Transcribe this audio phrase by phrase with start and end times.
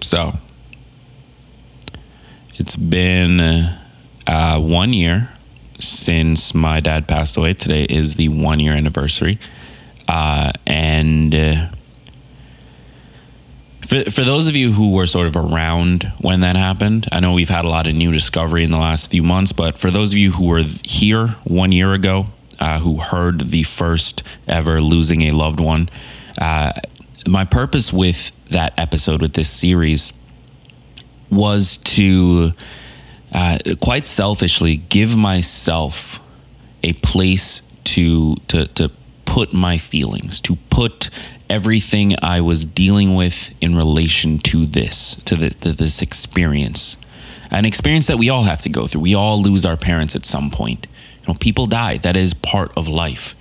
[0.00, 0.38] So,
[2.54, 3.40] it's been
[4.26, 5.30] uh, one year
[5.78, 7.52] since my dad passed away.
[7.52, 9.38] Today is the one year anniversary.
[10.08, 11.68] Uh, and uh,
[13.86, 17.32] for, for those of you who were sort of around when that happened, I know
[17.32, 20.12] we've had a lot of new discovery in the last few months, but for those
[20.12, 22.26] of you who were here one year ago,
[22.58, 25.88] uh, who heard the first ever losing a loved one,
[26.40, 26.72] uh,
[27.26, 30.12] my purpose with that episode, with this series,
[31.30, 32.52] was to
[33.32, 36.20] uh, quite selfishly give myself
[36.82, 38.90] a place to to to
[39.24, 41.10] put my feelings, to put
[41.50, 46.96] everything I was dealing with in relation to this, to, the, to this experience.
[47.50, 49.02] An experience that we all have to go through.
[49.02, 50.86] We all lose our parents at some point.
[51.22, 51.98] You know, people die.
[51.98, 53.35] That is part of life.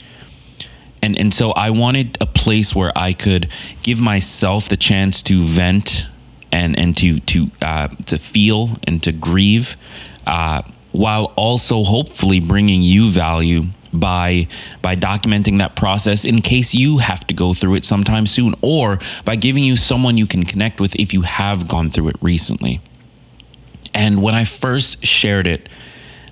[1.06, 3.48] And and so I wanted a place where I could
[3.84, 6.08] give myself the chance to vent
[6.52, 9.78] and and to to uh, to feel and to grieve,
[10.26, 14.48] uh, while also hopefully bringing you value by
[14.82, 18.98] by documenting that process in case you have to go through it sometime soon or
[19.26, 22.82] by giving you someone you can connect with if you have gone through it recently.
[23.94, 25.70] And when i first shared it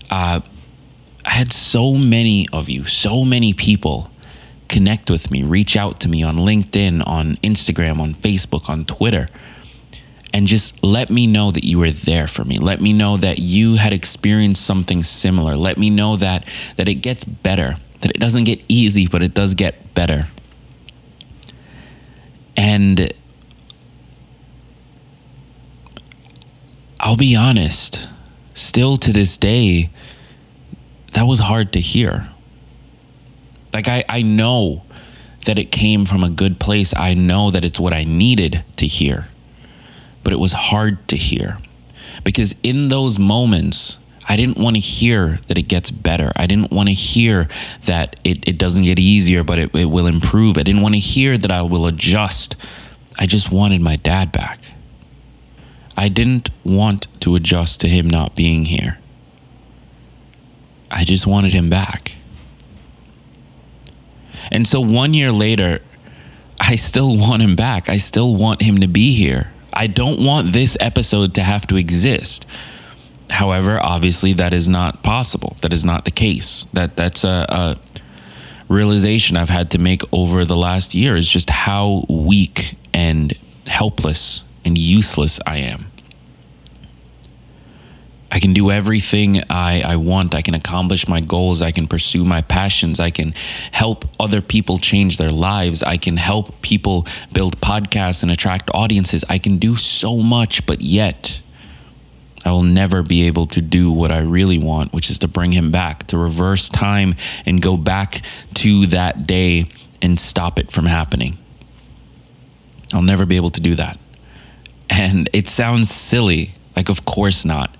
[0.09, 0.41] uh,
[1.23, 4.09] i had so many of you so many people
[4.69, 9.27] connect with me reach out to me on linkedin on instagram on facebook on twitter
[10.33, 12.57] and just let me know that you were there for me.
[12.57, 15.55] Let me know that you had experienced something similar.
[15.55, 17.77] Let me know that that it gets better.
[18.01, 20.27] That it doesn't get easy, but it does get better.
[22.57, 23.13] And
[26.99, 28.07] I'll be honest,
[28.55, 29.91] still to this day,
[31.13, 32.32] that was hard to hear.
[33.73, 34.83] Like I, I know
[35.45, 36.93] that it came from a good place.
[36.95, 39.27] I know that it's what I needed to hear
[40.23, 41.57] but it was hard to hear
[42.23, 46.31] because in those moments, I didn't want to hear that it gets better.
[46.35, 47.49] I didn't want to hear
[47.85, 50.57] that it, it doesn't get easier, but it, it will improve.
[50.57, 52.55] I didn't want to hear that I will adjust.
[53.19, 54.71] I just wanted my dad back.
[55.97, 58.97] I didn't want to adjust to him not being here.
[60.89, 62.13] I just wanted him back.
[64.51, 65.79] And so one year later,
[66.59, 67.89] I still want him back.
[67.89, 69.51] I still want him to be here.
[69.73, 72.45] I don't want this episode to have to exist.
[73.29, 75.57] However, obviously that is not possible.
[75.61, 76.65] That is not the case.
[76.73, 77.77] That that's a, a
[78.67, 83.33] realization I've had to make over the last year is just how weak and
[83.65, 85.91] helpless and useless I am.
[88.33, 90.33] I can do everything I, I want.
[90.33, 91.61] I can accomplish my goals.
[91.61, 92.99] I can pursue my passions.
[92.99, 93.33] I can
[93.71, 95.83] help other people change their lives.
[95.83, 99.23] I can help people build podcasts and attract audiences.
[99.29, 101.41] I can do so much, but yet
[102.43, 105.51] I will never be able to do what I really want, which is to bring
[105.51, 108.23] him back, to reverse time and go back
[108.55, 109.69] to that day
[110.01, 111.37] and stop it from happening.
[112.91, 113.99] I'll never be able to do that.
[114.89, 116.55] And it sounds silly.
[116.75, 117.77] Like, of course not.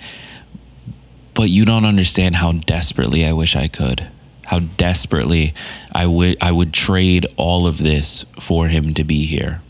[1.33, 4.07] But you don't understand how desperately I wish I could.
[4.45, 5.53] How desperately
[5.91, 9.61] I would I would trade all of this for him to be here.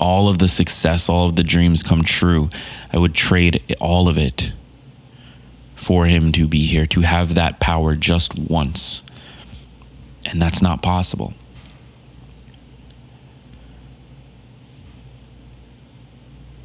[0.00, 2.48] All of the success, all of the dreams come true.
[2.92, 4.52] I would trade all of it
[5.74, 9.02] for him to be here, to have that power just once.
[10.24, 11.34] And that's not possible.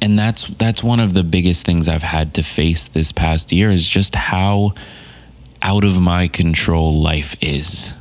[0.06, 3.72] And that's that's one of the biggest things I've had to face this past year
[3.72, 4.72] is just how
[5.62, 7.92] out of my control life is.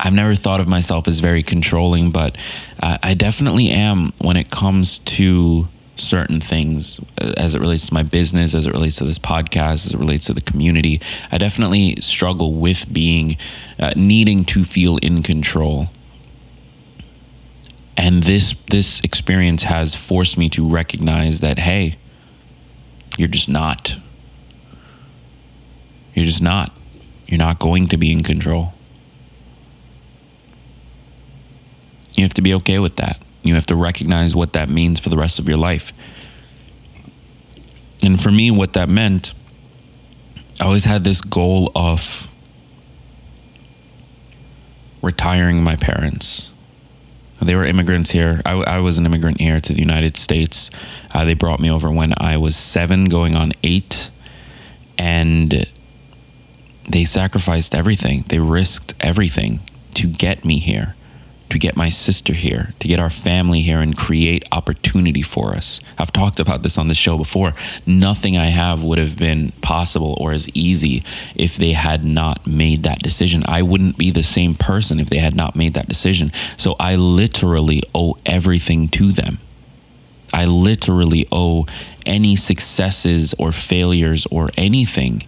[0.00, 2.38] I've never thought of myself as very controlling, but
[2.82, 7.94] uh, I definitely am when it comes to certain things uh, as it relates to
[7.94, 11.02] my business, as it relates to this podcast, as it relates to the community.
[11.30, 13.36] I definitely struggle with being,
[13.78, 15.90] uh, needing to feel in control
[18.02, 21.96] and this this experience has forced me to recognize that hey
[23.18, 23.96] you're just not.
[26.14, 26.74] You're just not.
[27.26, 28.72] You're not going to be in control.
[32.16, 33.22] You have to be okay with that.
[33.42, 35.92] You have to recognize what that means for the rest of your life.
[38.02, 39.34] And for me what that meant
[40.60, 42.28] i always had this goal of
[45.00, 46.51] retiring my parents
[47.44, 48.42] they were immigrants here.
[48.44, 50.70] I, I was an immigrant here to the United States.
[51.12, 54.10] Uh, they brought me over when I was seven, going on eight.
[54.98, 55.66] And
[56.88, 59.60] they sacrificed everything, they risked everything
[59.94, 60.94] to get me here,
[61.52, 65.82] to get my sister here, to get our family here and create opportunity for us.
[65.98, 67.52] I've talked about this on the show before.
[67.84, 71.04] Nothing I have would have been possible or as easy
[71.34, 73.42] if they had not made that decision.
[73.46, 76.32] I wouldn't be the same person if they had not made that decision.
[76.56, 79.38] So I literally owe everything to them.
[80.32, 81.66] I literally owe
[82.06, 85.24] any successes or failures or anything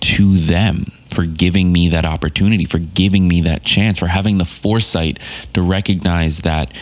[0.00, 4.44] to them for giving me that opportunity, for giving me that chance, for having the
[4.44, 5.18] foresight
[5.54, 6.72] to recognize that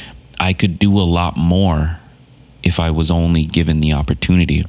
[0.41, 1.99] I could do a lot more
[2.62, 4.65] if I was only given the opportunity.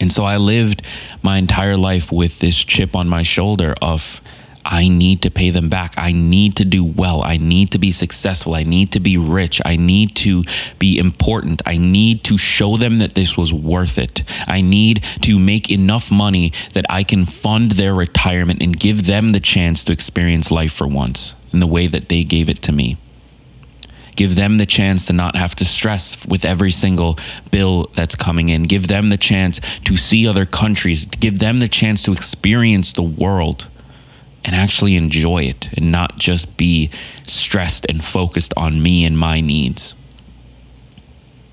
[0.00, 0.82] And so I lived
[1.22, 4.20] my entire life with this chip on my shoulder of
[4.68, 5.94] I need to pay them back.
[5.96, 7.22] I need to do well.
[7.22, 8.56] I need to be successful.
[8.56, 9.62] I need to be rich.
[9.64, 10.42] I need to
[10.80, 11.62] be important.
[11.64, 14.24] I need to show them that this was worth it.
[14.48, 19.28] I need to make enough money that I can fund their retirement and give them
[19.28, 22.72] the chance to experience life for once in the way that they gave it to
[22.72, 22.96] me.
[24.16, 27.18] Give them the chance to not have to stress with every single
[27.52, 28.64] bill that's coming in.
[28.64, 31.04] Give them the chance to see other countries.
[31.04, 33.68] Give them the chance to experience the world
[34.46, 36.88] and actually enjoy it and not just be
[37.26, 39.94] stressed and focused on me and my needs.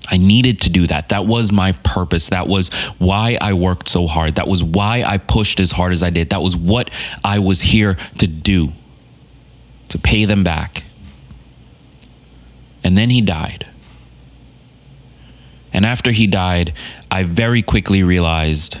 [0.08, 1.08] I needed to do that.
[1.08, 2.28] That was my purpose.
[2.28, 2.68] That was
[2.98, 4.36] why I worked so hard.
[4.36, 6.30] That was why I pushed as hard as I did.
[6.30, 6.90] That was what
[7.24, 8.72] I was here to do
[9.88, 10.84] to pay them back.
[12.84, 13.68] And then he died.
[15.72, 16.74] And after he died,
[17.10, 18.78] I very quickly realized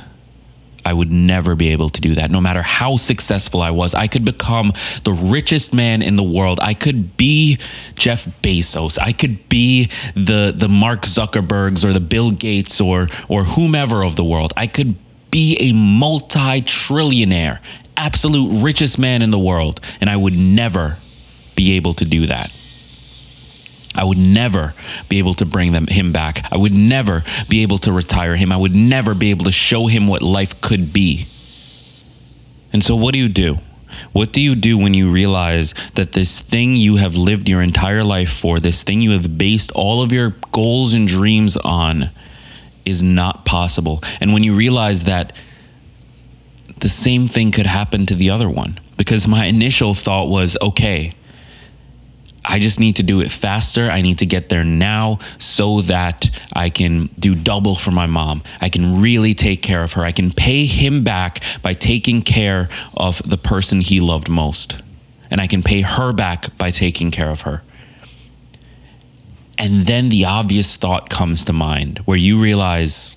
[0.84, 2.30] I would never be able to do that.
[2.30, 4.72] No matter how successful I was, I could become
[5.04, 6.60] the richest man in the world.
[6.60, 7.58] I could be
[7.96, 8.98] Jeff Bezos.
[8.98, 14.16] I could be the the Mark Zuckerbergs or the Bill Gates or or whomever of
[14.16, 14.52] the world.
[14.56, 14.96] I could
[15.30, 17.58] be a multi-trillionaire,
[17.96, 20.98] absolute richest man in the world, and I would never
[21.56, 22.52] be able to do that.
[23.94, 24.74] I would never
[25.08, 26.46] be able to bring them him back.
[26.50, 28.50] I would never be able to retire him.
[28.50, 31.26] I would never be able to show him what life could be.
[32.72, 33.58] And so what do you do?
[34.12, 38.02] What do you do when you realize that this thing you have lived your entire
[38.02, 42.10] life for, this thing you have based all of your goals and dreams on,
[42.84, 44.02] is not possible?
[44.20, 45.32] And when you realize that
[46.78, 51.12] the same thing could happen to the other one, because my initial thought was okay,
[52.44, 53.90] I just need to do it faster.
[53.90, 58.42] I need to get there now so that I can do double for my mom.
[58.60, 60.04] I can really take care of her.
[60.04, 64.76] I can pay him back by taking care of the person he loved most.
[65.30, 67.62] And I can pay her back by taking care of her.
[69.56, 73.16] And then the obvious thought comes to mind where you realize,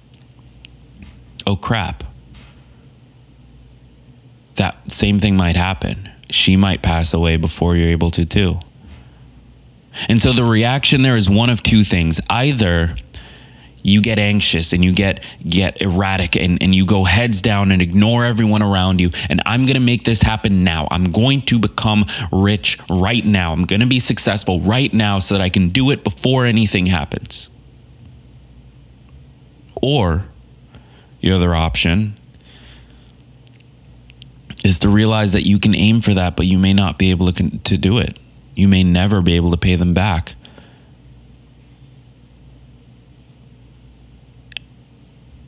[1.46, 2.04] oh crap,
[4.56, 6.10] that same thing might happen.
[6.30, 8.60] She might pass away before you're able to, too.
[10.10, 12.20] And so the reaction there is one of two things.
[12.30, 12.96] Either
[13.88, 17.82] you get anxious and you get get erratic and, and you go heads down and
[17.82, 20.88] ignore everyone around you and i'm going to make this happen now.
[20.92, 23.54] I'm going to become rich right now.
[23.54, 26.88] I'm going to be successful right now so that i can do it before anything
[26.88, 27.50] happens.
[29.82, 30.26] Or
[31.22, 32.16] the other option
[34.66, 37.32] is to realize that you can aim for that but you may not be able
[37.32, 38.18] to, to do it
[38.58, 40.34] you may never be able to pay them back.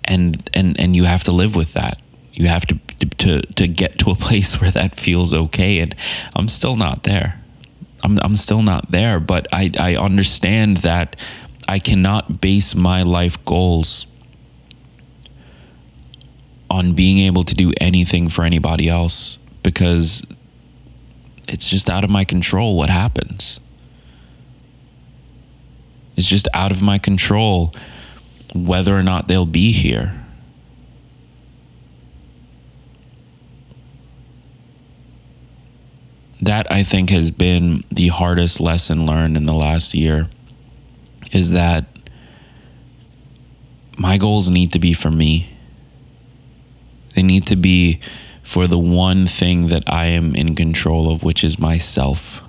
[0.06, 2.00] And and and you have to live with that.
[2.34, 2.76] You have to
[3.18, 5.96] to to get to a place where that feels okay and
[6.36, 7.42] I'm still not there.
[8.04, 11.16] I'm I'm still not there, but I I understand that
[11.68, 14.06] I cannot base my life goals
[16.70, 20.24] on being able to do anything for anybody else because
[21.50, 23.60] it's just out of my control what happens.
[26.16, 27.74] It's just out of my control
[28.54, 30.16] whether or not they'll be here.
[36.42, 40.30] That I think has been the hardest lesson learned in the last year
[41.32, 41.86] is that
[43.98, 45.50] my goals need to be for me.
[47.16, 48.00] They need to be
[48.50, 52.42] for the one thing that I am in control of, which is myself.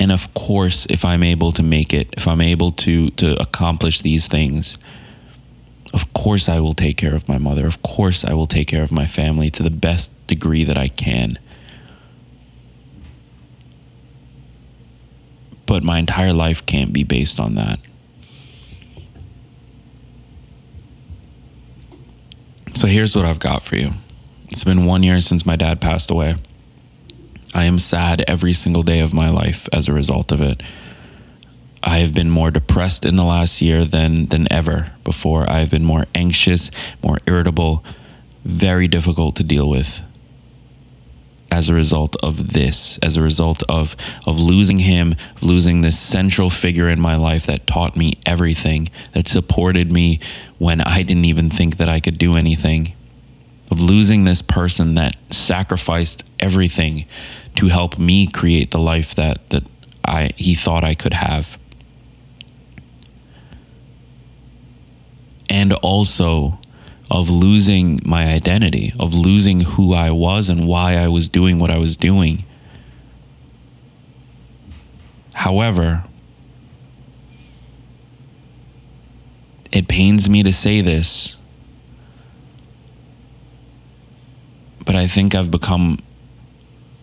[0.00, 4.00] And of course, if I'm able to make it, if I'm able to to accomplish
[4.00, 4.78] these things,
[5.94, 7.68] of course I will take care of my mother.
[7.68, 10.88] Of course I will take care of my family to the best degree that I
[10.88, 11.38] can.
[15.66, 17.78] But my entire life can't be based on that.
[22.74, 23.92] So here's what I've got for you.
[24.48, 26.36] It's been one year since my dad passed away.
[27.54, 30.62] I am sad every single day of my life as a result of it.
[31.82, 35.50] I have been more depressed in the last year than than ever before.
[35.50, 36.70] I've been more anxious,
[37.02, 37.84] more irritable,
[38.44, 40.00] very difficult to deal with
[41.52, 43.94] as a result of this, as a result of
[44.26, 48.88] of losing him, of losing this central figure in my life that taught me everything,
[49.12, 50.18] that supported me
[50.58, 52.94] when I didn't even think that I could do anything.
[53.70, 57.04] Of losing this person that sacrificed everything
[57.56, 59.64] to help me create the life that that
[60.06, 61.58] I he thought I could have.
[65.50, 66.58] And also
[67.12, 71.70] of losing my identity, of losing who I was and why I was doing what
[71.70, 72.42] I was doing.
[75.34, 76.04] However,
[79.70, 81.36] it pains me to say this,
[84.86, 85.98] but I think I've become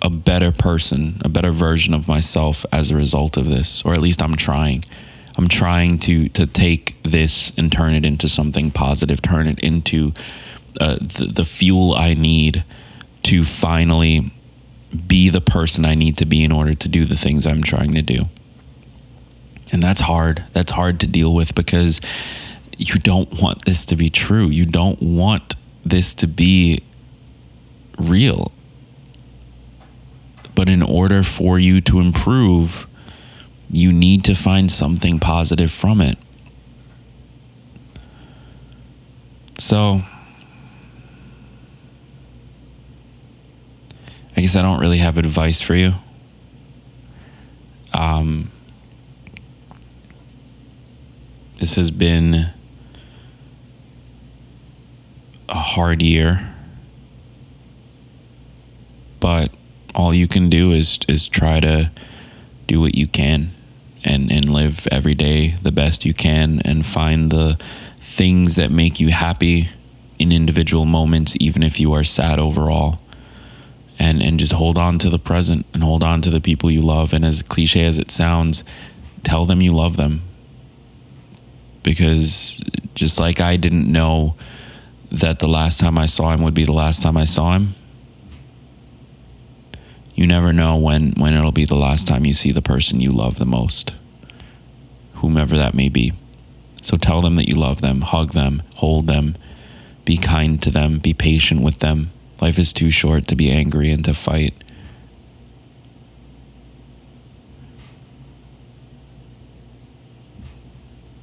[0.02, 4.02] a better person, a better version of myself as a result of this, or at
[4.02, 4.84] least I'm trying.
[5.40, 10.14] I'm trying to to take this and turn it into something positive, turn it into
[10.82, 12.66] uh, the, the fuel I need
[13.24, 14.34] to finally
[15.08, 17.94] be the person I need to be in order to do the things I'm trying
[17.94, 18.26] to do.
[19.72, 20.44] And that's hard.
[20.52, 22.02] That's hard to deal with because
[22.78, 24.48] you don't want this to be true.
[24.48, 25.56] You don't want
[25.86, 26.84] this to be
[27.98, 28.52] real.
[30.54, 32.89] But in order for you to improve,
[33.72, 36.18] you need to find something positive from it.
[39.60, 40.02] So,
[44.36, 45.94] I guess I don't really have advice for you.
[47.94, 48.52] Um,
[51.60, 52.50] this has been
[55.50, 56.56] a hard year,
[59.20, 59.52] but
[59.94, 61.92] all you can do is is try to
[62.68, 63.54] do what you can
[64.04, 67.58] and and live every day the best you can and find the
[68.00, 69.70] things that make you happy
[70.18, 73.00] in individual moments even if you are sad overall.
[73.98, 76.82] And and just hold on to the present and hold on to the people you
[76.82, 77.12] love.
[77.12, 78.64] And as cliche as it sounds
[79.24, 80.22] tell them you love them.
[81.84, 82.62] Because
[82.96, 84.36] just like I didn't know
[85.12, 87.76] that the last time I saw him would be the last time I saw him
[90.20, 93.10] you never know when when it'll be the last time you see the person you
[93.10, 93.94] love the most
[95.14, 96.12] whomever that may be.
[96.82, 99.38] So tell them that you love them hug them hold them
[100.04, 102.12] be kind to them be patient with them.
[102.42, 104.54] Life is too short to be angry and to fight.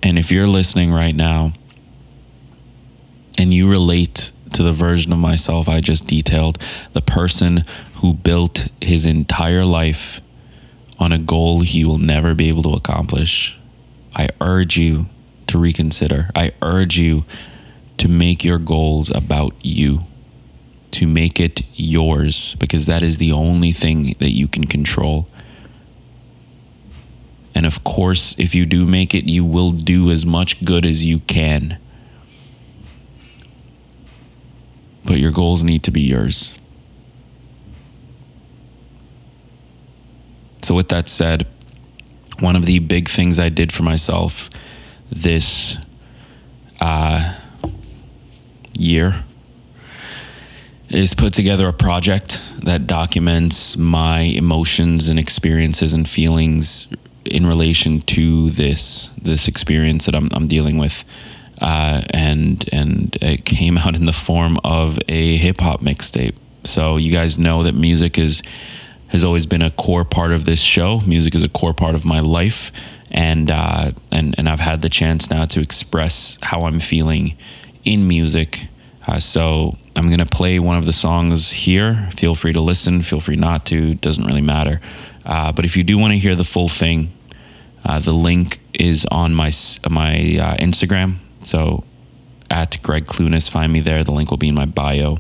[0.03, 1.53] And if you're listening right now
[3.37, 4.26] and you relate
[4.57, 6.59] to the version of myself I just detailed,
[6.95, 7.65] the person
[7.97, 10.21] who built his entire life
[10.99, 13.59] on a goal he will never be able to accomplish.
[14.15, 15.07] I urge you
[15.49, 16.31] to reconsider.
[16.35, 17.27] I urge you
[17.99, 20.05] to make your goals about you,
[20.93, 25.29] to make it yours, because that is the only thing that you can control.
[27.55, 31.05] And of course, if you do make it, you will do as much good as
[31.05, 31.79] you can.
[35.07, 36.57] But your goals need to be yours.
[40.63, 41.47] So, with that said,
[42.41, 44.51] one of the big things I did for myself
[45.11, 45.77] this
[46.81, 47.35] uh,
[48.73, 49.25] year
[50.89, 56.87] is put together a project that documents my emotions and experiences and feelings
[57.25, 61.05] in relation to this this experience that I'm, I'm dealing with
[61.61, 66.37] uh, and and it came out in the form of a hip hop mixtape.
[66.65, 68.43] So you guys know that music is
[69.09, 71.01] has always been a core part of this show.
[71.01, 72.73] Music is a core part of my life,
[73.11, 77.37] and uh, and and I've had the chance now to express how I'm feeling
[77.85, 78.67] in music.
[79.07, 82.09] Uh, so I'm gonna play one of the songs here.
[82.17, 83.03] Feel free to listen.
[83.03, 83.95] Feel free not to.
[83.95, 84.81] Doesn't really matter.
[85.25, 87.13] Uh, but if you do want to hear the full thing,
[87.85, 89.53] uh, the link is on my
[89.89, 91.19] my uh, Instagram.
[91.47, 91.85] So
[92.51, 94.03] at Gregg Clunis, find me there.
[94.03, 95.19] The link will be in my bio.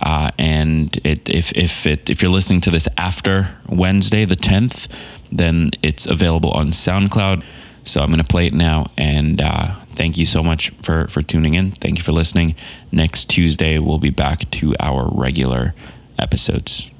[0.00, 4.88] Uh, and it, if if it if you're listening to this after Wednesday the 10th,
[5.30, 7.44] then it's available on SoundCloud.
[7.84, 8.90] So I'm going to play it now.
[8.96, 11.70] And uh, thank you so much for for tuning in.
[11.70, 12.54] Thank you for listening.
[12.92, 15.74] Next Tuesday we'll be back to our regular
[16.18, 16.90] episodes.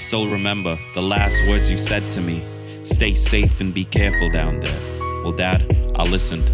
[0.00, 2.42] Still remember the last words you said to me
[2.84, 4.80] stay safe and be careful down there.
[5.22, 5.62] Well, Dad,
[5.94, 6.50] I listened.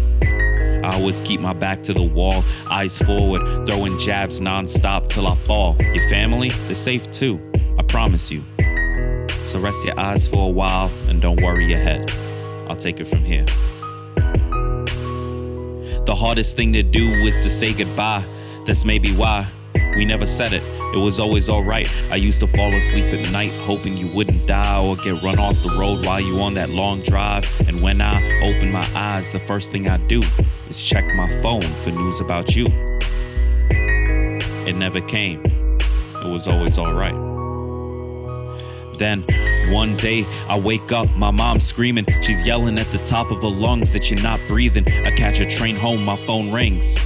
[0.85, 5.35] I always keep my back to the wall, eyes forward, throwing jabs nonstop till I
[5.35, 5.75] fall.
[5.93, 7.39] Your family, they're safe too,
[7.79, 8.43] I promise you.
[9.43, 12.11] So rest your eyes for a while and don't worry your head.
[12.67, 13.45] I'll take it from here.
[16.05, 18.25] The hardest thing to do is to say goodbye.
[18.65, 19.47] That's maybe why
[19.95, 20.76] we never said it.
[20.93, 21.93] It was always alright.
[22.09, 25.61] I used to fall asleep at night, hoping you wouldn't die or get run off
[25.61, 27.45] the road while you on that long drive.
[27.67, 30.21] And when I open my eyes, the first thing I do
[30.69, 32.67] is check my phone for news about you.
[33.69, 35.43] It never came.
[35.45, 37.15] It was always alright.
[38.97, 39.21] Then
[39.71, 42.05] one day I wake up, my mom screaming.
[42.23, 44.87] She's yelling at the top of her lungs that you're not breathing.
[45.05, 46.97] I catch a train home, my phone rings.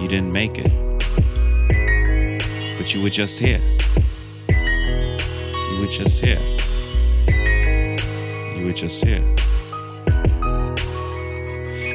[0.00, 0.81] You didn't make it.
[2.82, 3.60] But you were just here.
[4.48, 6.40] You were just here.
[8.56, 9.22] You were just here.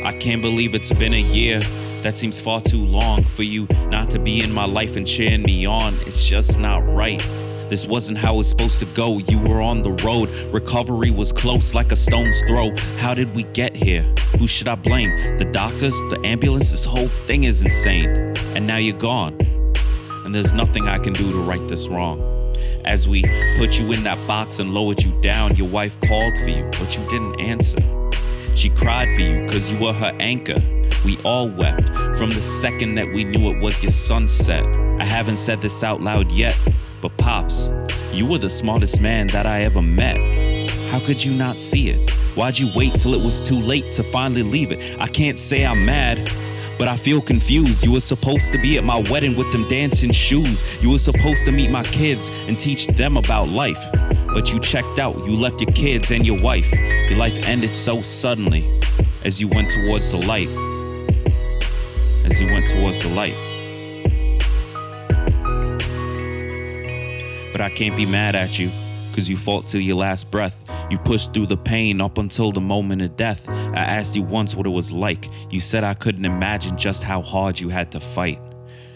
[0.06, 1.60] I can't believe it's been a year.
[2.04, 5.42] That seems far too long for you not to be in my life and cheering
[5.42, 5.94] me on.
[6.06, 7.20] It's just not right.
[7.70, 9.18] This wasn't how it was supposed to go.
[9.18, 10.30] You were on the road.
[10.54, 12.74] Recovery was close like a stone's throw.
[13.00, 14.04] How did we get here?
[14.40, 15.38] Who should I blame?
[15.38, 16.00] The doctors?
[16.10, 16.72] The ambulance?
[16.72, 18.08] This whole thing is insane.
[18.56, 19.38] And now you're gone.
[20.28, 22.20] And there's nothing I can do to right this wrong.
[22.84, 23.24] As we
[23.58, 26.98] put you in that box and lowered you down, your wife called for you, but
[26.98, 27.78] you didn't answer.
[28.54, 30.58] She cried for you because you were her anchor.
[31.06, 31.86] We all wept
[32.18, 34.66] from the second that we knew it was your sunset.
[35.00, 36.60] I haven't said this out loud yet,
[37.00, 37.70] but Pops,
[38.12, 40.18] you were the smartest man that I ever met.
[40.92, 42.12] How could you not see it?
[42.36, 45.00] Why'd you wait till it was too late to finally leave it?
[45.00, 46.18] I can't say I'm mad,
[46.78, 47.84] but I feel confused.
[47.84, 50.64] You were supposed to be at my wedding with them dancing shoes.
[50.82, 53.84] You were supposed to meet my kids and teach them about life.
[54.34, 55.18] But you checked out.
[55.18, 56.72] You left your kids and your wife.
[57.10, 58.64] Your life ended so suddenly
[59.26, 60.50] as you went towards the light.
[62.26, 63.36] As you went towards the light.
[67.52, 68.70] But I can't be mad at you,
[69.14, 70.56] cause you fought till your last breath.
[70.90, 73.48] You pushed through the pain up until the moment of death.
[73.50, 75.28] I asked you once what it was like.
[75.52, 78.42] You said I couldn't imagine just how hard you had to fight.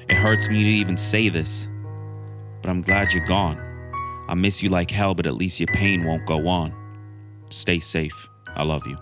[0.07, 1.67] It hurts me to even say this,
[2.61, 3.57] but I'm glad you're gone.
[4.29, 6.73] I miss you like hell, but at least your pain won't go on.
[7.49, 8.29] Stay safe.
[8.55, 8.97] I love you.